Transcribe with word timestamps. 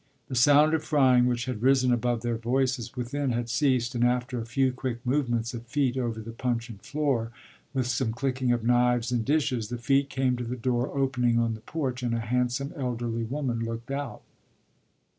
The 0.29 0.35
sound 0.35 0.73
of 0.73 0.83
frying 0.83 1.27
which 1.27 1.45
had 1.45 1.61
risen 1.61 1.93
above 1.93 2.23
their 2.23 2.35
voices 2.39 2.95
within 2.95 3.29
had 3.33 3.51
ceased, 3.51 3.93
and 3.93 4.03
after 4.03 4.39
a 4.41 4.47
few 4.47 4.71
quick 4.73 4.97
movements 5.05 5.53
of 5.53 5.67
feet 5.67 5.95
over 5.95 6.19
the 6.19 6.31
puncheon 6.31 6.79
floor, 6.79 7.31
with 7.71 7.85
some 7.85 8.11
clicking 8.11 8.51
of 8.51 8.63
knives 8.63 9.11
and 9.11 9.23
dishes, 9.23 9.69
the 9.69 9.77
feet 9.77 10.09
came 10.09 10.35
to 10.37 10.43
the 10.43 10.55
door 10.57 10.87
opening 10.97 11.37
on 11.37 11.53
the 11.53 11.61
porch 11.61 12.01
and 12.01 12.15
a 12.15 12.19
handsome 12.19 12.73
elderly 12.75 13.25
woman 13.25 13.59
looked 13.59 13.91
out. 13.91 14.23